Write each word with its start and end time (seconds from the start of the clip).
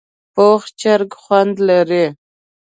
پوخ 0.33 0.61
چرګ 0.79 1.11
خوند 1.21 1.55
لري 1.67 2.05